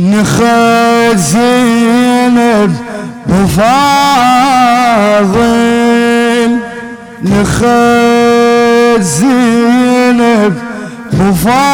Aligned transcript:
نخد 0.00 1.16
زينب 1.16 2.76
بفاضل. 3.26 3.70
نخد 7.24 9.00
زينب 9.00 10.54
بفاضل. 11.12 11.70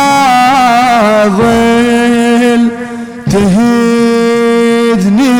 تهدني 3.30 5.30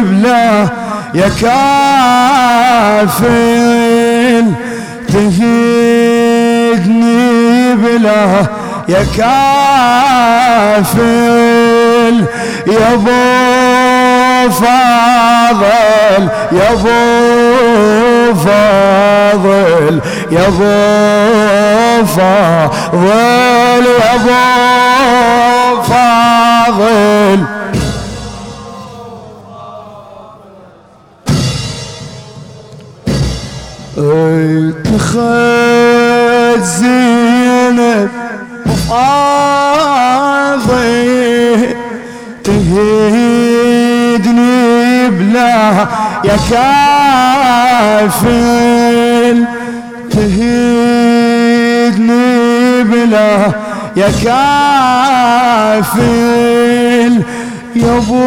بلا 0.00 0.68
يا 1.14 1.28
كافل 1.42 3.26
تهدني 5.08 7.14
بلا 7.74 8.46
يا 8.88 9.02
كافل 10.76 11.65
يا 12.66 12.94
ابو 12.94 14.50
فاضل 14.50 16.28
يا 16.52 16.72
ابو 16.72 18.34
فاضل 18.44 20.00
يا 20.32 20.46
ابو 20.46 22.06
فاضل 22.06 23.86
يا 23.86 24.14
ابو 24.14 25.82
فاضل 25.82 27.40
اتخذ 35.26 36.60
زينب 36.62 38.08
وفاضي 38.66 39.26
تهدني 42.46 44.38
بلا 45.10 45.86
يا 46.24 46.36
كافل 48.10 49.38
تهدني 50.10 51.14
بلا 52.84 53.52
يا 53.96 54.10
كافل 54.24 56.02
يا 57.76 57.96
أبو 57.96 58.24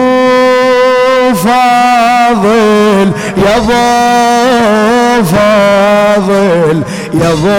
فاضل 1.35 3.11
يا 3.37 3.57
أبو 3.57 3.83
فاضل 5.23 6.77
يا 7.13 7.29
أبو 7.31 7.57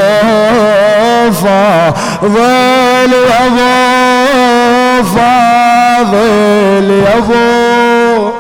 فاضل 1.33 3.13
يا 3.13 3.47
أبو 3.47 3.71
فاضل. 5.09 5.90
يا 6.01 7.19
أبو. 7.19 8.31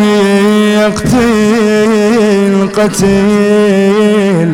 يقتل 0.79 2.53
قتيل. 2.77 4.49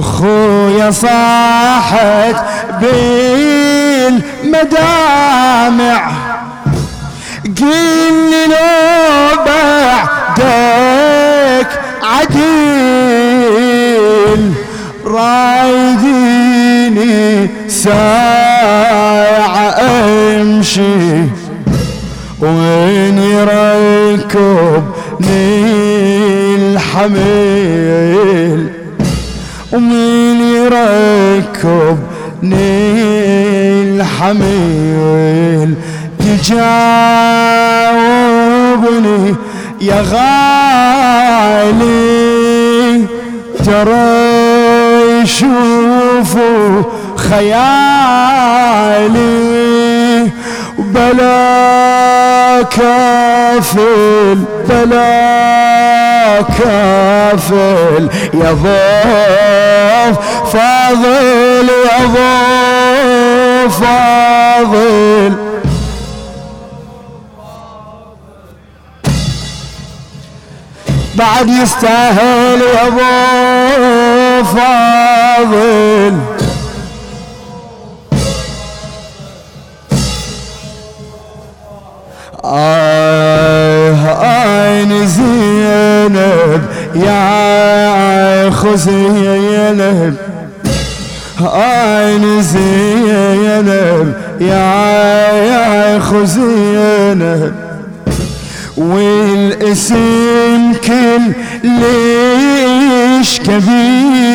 خويا 0.00 0.90
صاحت 0.90 2.36
بالمدامع 2.80 3.83
قل 7.58 8.14
لي 8.30 8.46
لو 8.46 9.44
بعدك 9.46 11.70
عديل 12.02 13.32
رايديني 15.06 17.14
ساعة 17.68 19.60
أمشي. 20.40 21.22
وين 22.40 23.18
يركبني 23.18 24.84
الحميل؟ 26.56 28.60
ومين 29.72 30.40
يركبني 30.40 32.04
الحميل 34.14 35.74
تجاوبني 36.18 36.64
يا 39.80 40.00
غالي 40.12 41.74
ترى 43.64 45.22
يشوفوا 45.22 46.82
خيالي. 47.16 47.74
بلا 50.78 52.62
كافل 52.62 54.38
بلا 54.68 56.42
كافل 56.58 58.08
يا 58.34 58.52
ضيف 58.52 60.16
فاضل 60.52 61.68
يا 61.68 61.98
ضيف 62.06 62.73
فاضل 63.80 65.34
بعد 71.14 71.48
يستاهل 71.48 72.62
يا 72.62 72.86
أبو 72.86 74.44
فاضل. 74.44 76.18
آه 82.44 83.94
عين 84.20 85.06
زينب 85.06 86.62
يا 86.94 88.48
اخو 88.48 88.74
زينب 88.74 90.16
عين 91.46 92.42
زينب 92.42 94.14
يا 94.40 95.96
اخو 95.96 96.24
زينب 96.24 97.54
والاسم 98.76 100.72
كل 100.86 101.32
ليش 101.64 103.40
كبير؟ 103.40 104.34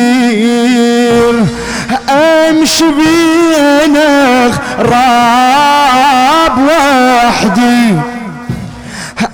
امشي 2.10 2.84
بينك 2.84 4.54
راب 4.78 6.56
وحدي. 6.68 7.94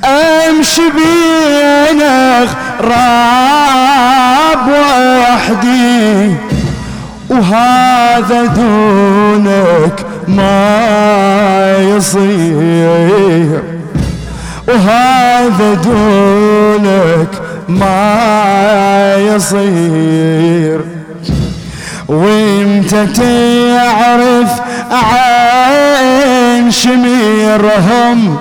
امشي 0.05 0.91
بينك 0.91 2.49
راب 2.81 4.67
وحدي. 4.69 6.46
وهذا 7.31 8.45
دونك 8.45 10.07
ما 10.29 11.77
يصير. 11.81 13.63
وهذا 14.69 15.75
دونك 15.75 17.29
ما 17.69 19.17
يصير. 19.17 20.81
وانت 22.09 22.91
تعرف 22.91 24.51
عين 24.93 26.71
شميرهم 26.71 28.37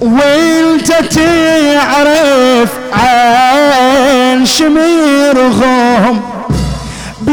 وانت 0.00 0.88
تعرف 0.88 2.70
عين 2.92 4.46
شميرهم. 4.46 6.33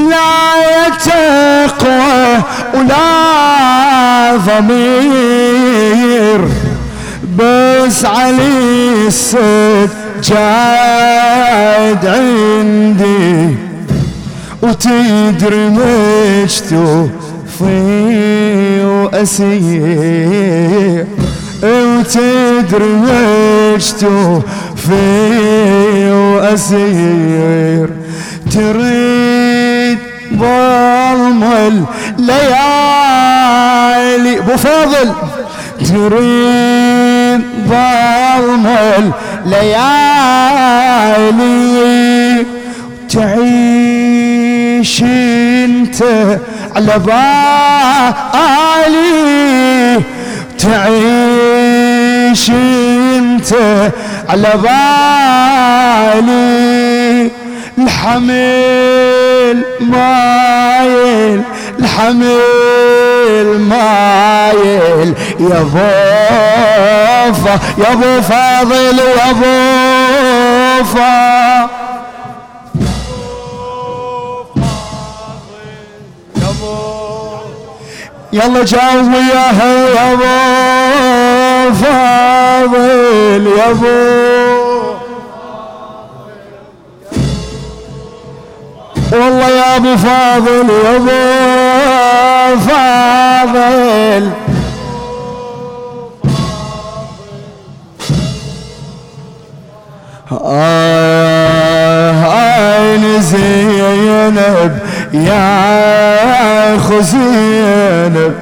بلا 0.01 0.89
تقوى 0.89 2.43
ولا 2.73 4.37
ضمير. 4.37 6.41
بس 7.37 8.05
علي 8.05 9.07
السد 9.07 9.89
جاد 10.23 12.05
عندي. 12.05 13.55
وتدري 14.61 15.69
مجتو 15.69 17.07
في 17.59 18.85
وأسير 18.85 20.25
وتدري 21.63 22.85
مجتو 22.85 24.41
في 24.75 26.11
وأسير 26.11 27.89
تريد 28.51 29.20
ظلم 30.41 31.43
الليالي 32.17 32.91
أبو 34.39 34.57
فاضل. 34.57 35.13
تريد 35.79 37.41
ظلم 37.69 38.65
الليالي 41.11 42.45
تعيش 43.09 45.03
أنت 45.03 45.99
على 46.75 46.99
بالي 46.99 48.91
تعيش 50.59 52.49
أنت 52.49 53.51
على 54.29 54.51
بالي 56.21 57.31
الحمل 57.83 59.63
مايل 59.79 61.41
الحمل 61.79 63.59
مايل. 63.59 65.13
يا 65.39 65.59
بوفا 65.73 67.59
يا 67.77 67.91
ابو 67.93 68.21
فاضل 68.21 68.99
يا 68.99 69.31
بوفا 69.31 71.21
يلا 78.33 78.65
جاوب 78.65 79.13
وياها 79.13 79.89
يا 79.89 80.13
ابو 80.13 81.73
فاضل 81.73 83.43
يا 83.57 83.69
ابو 83.69 84.20
ابو 89.75 89.97
فاضل 89.97 90.69
يا 90.69 90.95
ابو 90.95 91.09
فاضل. 92.59 94.31
آه 100.31 102.25
عين 102.25 103.21
زينب 103.21 104.79
يا 105.13 106.75
اخو 106.75 107.01
زينب. 107.01 108.35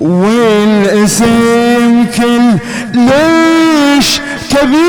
والاسم 0.00 2.04
كل 2.16 2.58
ليش 2.94 4.20
كبير 4.50 4.82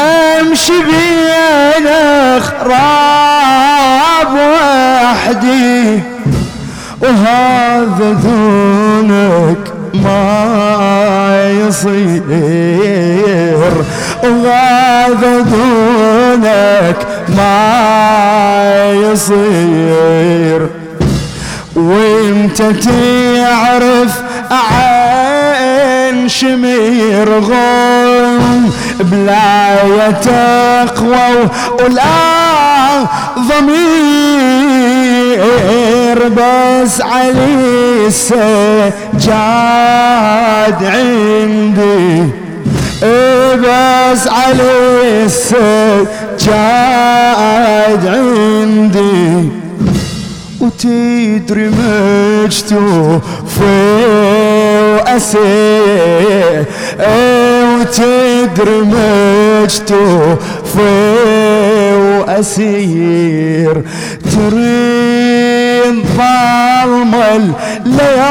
أمشي 0.00 0.72
بين 0.82 1.86
اخراب 2.38 4.32
وحدي 4.34 6.00
وهذا 7.02 8.12
دونك 8.24 9.62
ما 9.94 11.50
يصير. 11.50 12.22
وهذا 14.22 15.40
دونك 15.40 16.96
ما 17.36 18.92
يصير. 18.92 20.60
وإنت 21.76 22.58
تعرف 22.62 24.12
عين 24.50 26.28
شمير 26.28 27.28
غم 27.38 28.70
بلا 29.00 30.10
تقوى 30.10 31.48
ولا 31.80 32.18
ضمير 33.38 33.78
بس 36.28 37.00
علي 37.00 38.06
السجاد 38.06 38.90
عندي. 40.84 42.28
بس 43.62 44.22
علي 44.28 45.24
السجاد 45.24 46.14
عندي. 48.06 49.48
وتدري 50.60 51.66
مجتو 51.68 53.18
في 53.58 53.74
وأسير. 54.94 56.64
وتدري 57.88 58.80
مجتو 58.80 60.36
في 60.74 60.88
وأسير 61.96 63.82
ترين 64.32 66.04
ظلم 66.16 67.14
الليالي. 67.84 68.28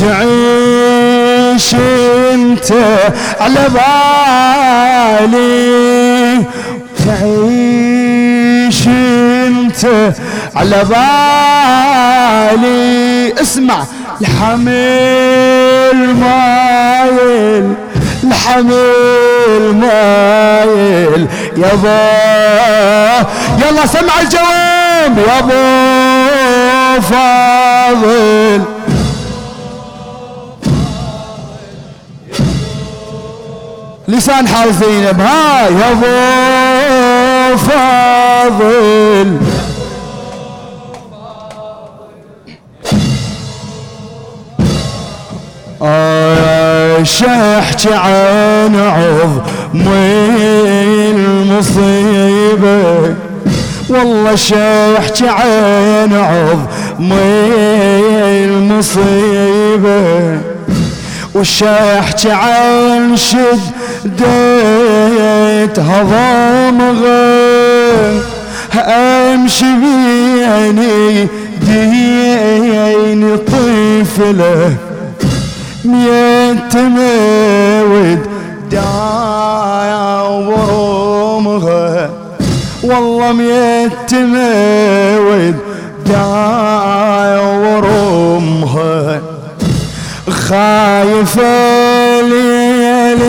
تعيش 0.00 1.68
أنت 1.74 2.70
على 3.40 3.64
بالي. 5.24 5.54
تعيش 7.06 8.80
أنت 8.88 9.82
على 10.56 10.80
بالي. 10.84 12.74
اسمع 13.42 13.84
الحمل 14.20 15.63
مايل 15.94 17.74
الحمل 18.24 19.74
مايل 19.74 21.26
يابا 21.56 23.28
يلا 23.58 23.86
سمع 23.86 24.20
الجواب 24.20 25.18
يابا 25.28 25.64
فاضل. 27.00 28.62
لسان 34.08 34.48
حال 34.48 34.74
زينب 34.74 35.20
ها 35.20 35.68
يا 35.68 35.90
ابو 35.90 37.56
فاضل. 37.56 39.38
احكي 47.58 47.94
عن 47.94 48.74
عظم 48.76 49.88
المصيبة 51.56 53.14
والله 53.88 54.34
احكي 54.98 55.28
عن 55.28 56.12
عظم 56.12 57.12
المصيبة 58.54 60.40
احكي 61.98 62.30
عن 62.30 63.16
شديت 63.16 64.24
هضمغة 65.78 67.14
أمشي 68.76 69.64
بيني 69.64 71.28
ديني 71.60 73.36
طفله 73.36 74.76
ميت 75.84 76.76
دايا 78.70 80.20
ورمها 80.22 82.10
والله 82.82 83.32
ميت 83.32 84.12
دايا 86.06 87.40
ورمها 87.40 89.20
خايفة 90.30 92.20
ليلي 92.20 93.28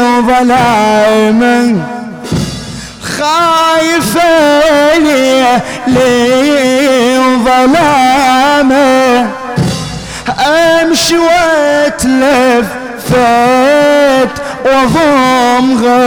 وظلاما 0.00 1.76
خايفة 3.18 4.28
ليلي 5.86 7.18
وظلاما 7.18 9.05
امشي 10.86 11.14
واتلف 11.18 12.66
وضمغه 14.66 16.00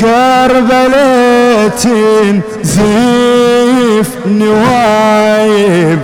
كربلة 0.00 1.70
زين 1.82 2.40
كيف 2.62 4.10
نوايب. 4.26 5.98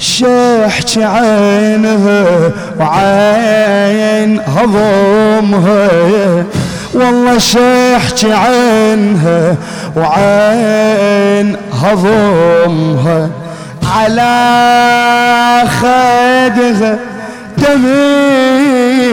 شحكي 0.00 1.04
عينها 1.04 2.50
وعين 2.80 4.40
هضمها. 4.40 5.88
والله 6.94 7.38
شحكي 7.38 8.32
عينها 8.32 9.56
وعين 9.96 11.56
هضمها. 11.82 13.30
على 13.94 15.62
خدها 16.50 16.98
دميعها. 17.58 19.12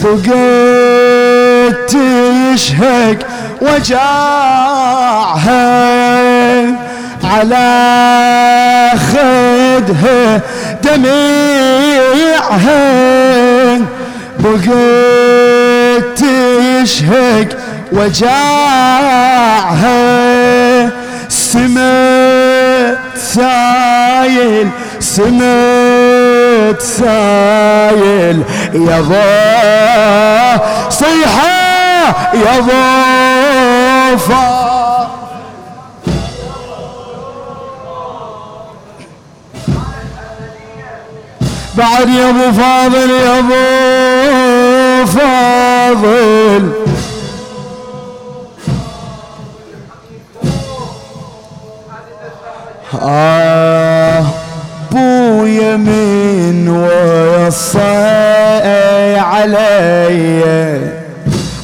بقيت 0.00 1.76
تشهق 1.88 3.18
وجاعها 3.60 4.04
على 7.24 7.68
خدها 9.12 10.40
دميعها. 10.84 12.34
بقيت 14.40 16.04
تشهق 16.16 17.48
وجاعها 17.92 19.24
سمت 21.28 22.34
سايل 23.34 24.68
سمت 25.14 26.80
سايل. 26.80 28.38
يا 28.74 29.00
ضا 29.00 30.90
صيحة 30.90 31.54
يا 32.34 32.60
ضوفا 32.60 34.44
بعد 41.74 42.08
يا 42.08 42.30
أبو 42.30 42.52
فاضل 42.52 43.10
يا 43.10 43.38
أبو 43.38 45.06
فاضل. 45.06 46.72
آه. 53.02 54.03
من 55.76 56.68
وصى 56.68 57.78
علي. 59.18 60.42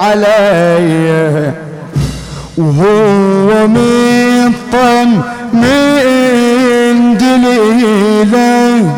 علي. 0.00 1.52
وهو 2.58 3.66
من 3.66 4.52
طن 4.72 5.08
من 5.52 7.16
دليله 7.16 8.94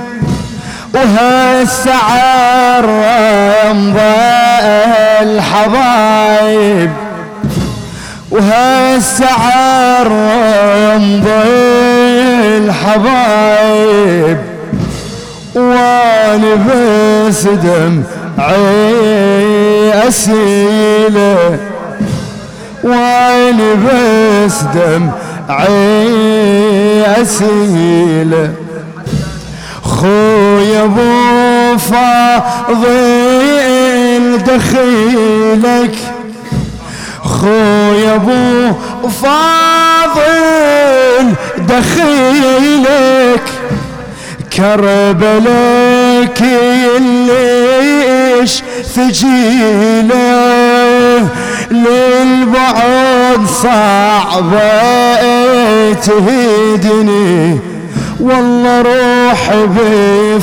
وهالسعر 0.95 2.85
رمضة 3.65 4.01
الحبايب 5.23 5.96
وهالسعر 8.97 10.09
رمضة 10.09 11.43
الحبايب 12.65 14.39
وأنا 15.55 16.55
بس 16.55 17.43
دمعي 17.43 18.49
اسيله 20.09 21.59
وأنا 22.85 23.75
بس 23.75 24.63
دمعي 24.75 26.07
اسيله 27.23 28.51
خويا 29.83 30.85
أبو 30.85 31.79
فاضل 31.79 32.87
دخيلك 34.47 35.97
خويا 37.41 38.15
ابو 38.15 38.73
فاضل 39.23 40.27
دخيلك 41.59 43.47
كربلك 44.57 46.43
ليش 47.29 48.63
ثجيلة. 48.95 50.17
للبعد 51.71 53.47
صعبة 53.63 54.73
تهدني 55.93 57.59
والله 58.21 58.83
روح 58.83 59.55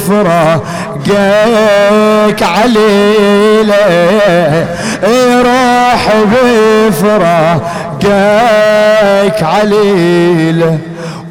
بفراقك 0.04 0.64
عليلة. 2.44 3.74
روح 5.04 6.14
بفراقك 6.32 8.10
عليله 9.44 10.78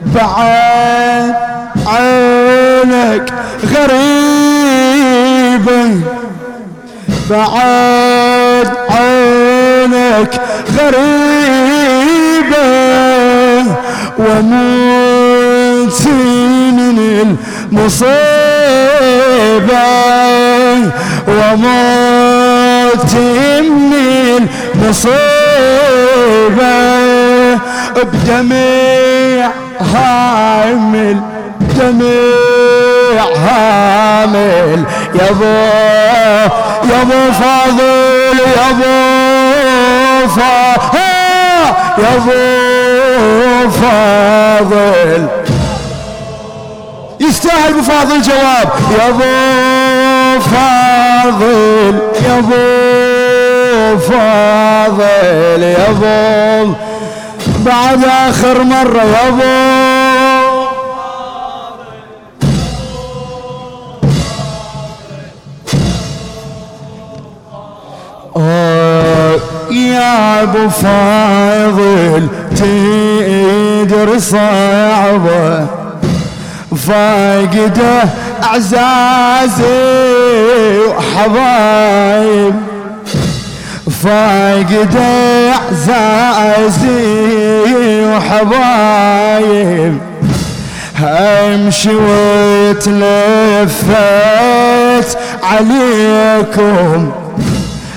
بعد 0.07 1.35
عينك 1.87 3.33
غريبة 3.75 5.21
بعد 7.31 8.69
عينك 8.91 10.33
غريبة 10.79 11.83
وموتي 14.19 16.11
من 16.73 16.99
المصيبة. 17.73 18.23
وموتي 21.29 21.82
من 24.83 24.89
المصيبة 24.89 26.73
بدميع 27.97 29.51
هامل. 29.95 31.21
دميع 31.61 33.25
هامل 33.37 34.85
يابو 35.15 35.45
يابو 36.91 37.33
فاضل 37.33 38.39
يابو 38.57 38.97
فاضل 40.29 41.01
يابو 41.99 42.41
فاضل. 43.71 45.23
يستاهل 47.21 47.71
أبو 47.71 47.83
فاضل 47.83 48.23
جواب. 48.23 48.69
يابو 48.99 49.33
فاضل 50.41 51.95
يابو 52.27 52.62
فاضل. 53.99 54.62
يابو 54.83 56.73
بعد 57.65 58.05
آخر 58.05 58.62
مرة 58.62 59.03
يابو 59.03 59.83
يا 69.71 70.43
أبو 70.43 70.69
فاضل 70.69 72.29
تدري 72.57 74.21
صعبة 74.21 75.67
فاقده 76.77 78.05
أعزازي 78.43 79.62
وحبايب. 80.89 82.55
فاقده 84.03 85.01
اعزازي 85.53 86.93
وحبايب. 88.05 89.95
امشي 91.05 91.95
وتلفت 91.95 92.89
عليكم 95.43 97.13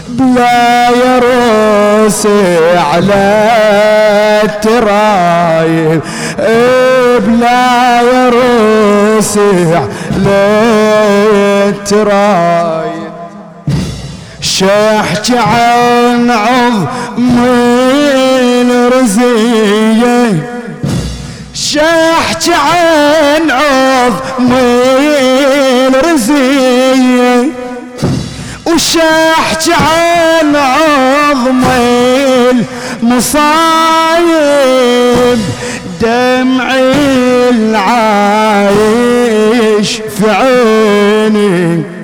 بلا 0.09 0.89
يرسي 0.89 2.57
على 2.77 3.49
الترايب. 4.43 6.01
بلا 7.27 8.01
يرسي 8.01 9.75
على 9.75 10.39
الترايب. 11.67 13.04
شحكي 14.59 15.37
عن 15.37 16.31
عظم 16.31 17.43
الرزية 18.71 20.23
شحكي 21.53 22.53
عن 22.53 23.51
عظم 23.51 24.53
الرزية 25.93 27.49
وشحت 28.65 29.69
عن 29.69 30.55
عظمي 30.55 31.85
المصايب 33.03 33.45
دمعي 36.01 37.49
العايش 37.49 38.71
في 40.17 40.29
عيني. 40.29 41.94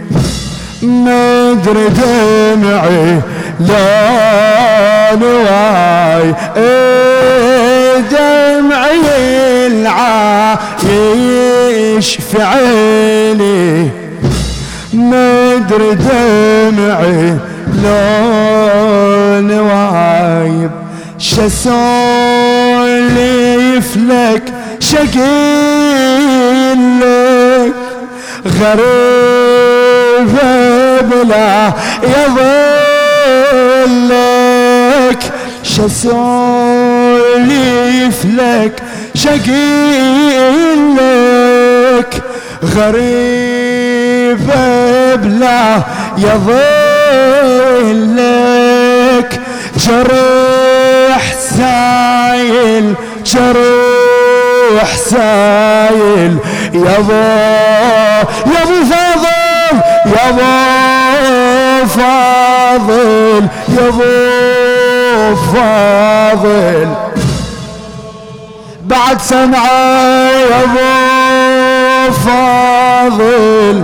مدري 1.62 1.88
دمعي 1.90 3.22
لا 3.60 5.16
نواي 5.16 6.34
دمعي 8.12 9.08
العايش 9.68 10.88
في 12.16 12.42
عيني. 12.42 13.90
مدري 14.94 15.96
دمعي 15.96 17.38
لون 17.84 19.50
وايب 19.60 20.72
شسوليف 21.18 21.58
لك؟ 23.98 24.44
شقيل 24.80 25.22
لك؟ 27.00 27.74
غريب 28.62 30.28
بلا 31.02 31.74
يظلك. 32.04 32.52
شسوليف 35.64 36.26
لك؟ 38.26 38.84
شقيل 39.16 40.96
لك؟ 40.96 42.22
غريب 42.76 44.50
بلا 45.16 45.82
يظلك 46.18 46.62
جرح 49.78 51.24
سايل 51.58 52.96
جرح 53.26 54.96
سايل. 55.10 56.34
يابا 56.74 57.22
يابو 58.46 58.78
فاضل 58.90 59.41
يابو 60.06 60.52
فاضل 61.88 63.48
يابو 63.70 65.36
فاضل. 65.54 66.90
بعد 68.86 69.22
سمعه 69.22 70.30
يابو 70.52 70.92
فاضل. 72.26 73.78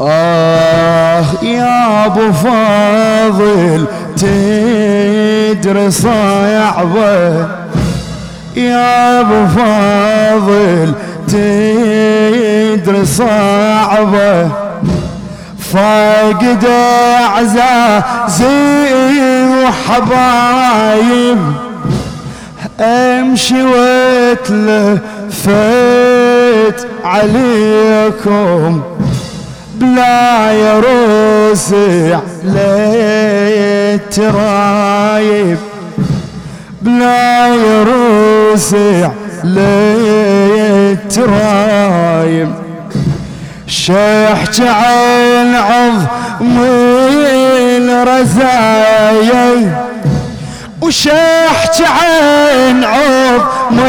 آه 0.00 1.24
يا 1.42 2.06
أبو 2.06 2.32
فاضل 2.32 3.86
تدري 4.16 5.90
صعبة 5.90 7.48
يا 8.56 9.20
أبو 9.20 9.46
فاضل 9.46 10.92
تدري 11.28 13.04
صعبة. 13.04 14.50
فاقد 15.72 16.64
أعزازي 17.24 18.48
وحبايب. 19.64 21.38
أمشي 22.80 23.62
وأتلفت 23.62 25.08
عليكم 27.04 28.82
بلا 29.74 30.52
يروسع 30.52 32.18
للترايب 34.04 35.58
بلا 36.82 37.46
يروسع 37.46 39.10
للترايب 39.44 40.88
شحت 43.66 44.60
عين 44.60 45.54
عظمي 45.54 46.58
الرزايا 47.78 49.48
وشحت 50.82 51.82
عين 51.82 52.84
عظمي 52.84 53.80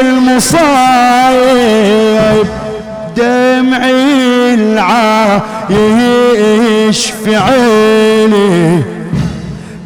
المصايب 0.00 0.58
دمعي 3.16 4.54
العايش 4.54 5.80
في 7.24 7.36
عيني. 7.36 8.97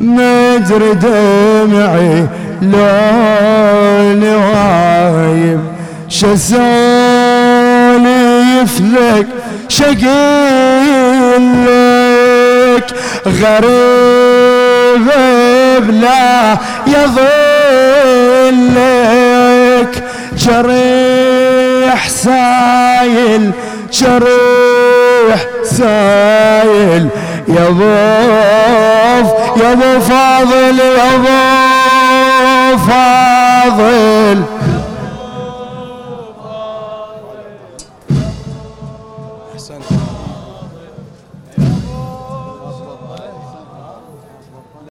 مدري 0.03 0.95
دمعي 0.95 2.27
لون 2.63 4.23
وايب 4.35 5.61
شسوليف 6.09 6.43
لك 8.81 9.27
شقيل 9.69 11.45
لك. 11.67 12.87
غريب 13.27 15.09
بلا 15.87 16.57
يظلك 16.87 17.23
جريح 20.37 22.09
سايل 22.09 23.51
جريح 23.93 25.41
سايل. 25.65 27.09
يا 27.49 27.69
ضيف 27.71 29.29
يا 29.63 29.73
ابو 29.73 30.01
فاضل 30.01 30.79
يا 30.79 31.15
ابو 31.15 32.79
فاضل. 32.87 34.43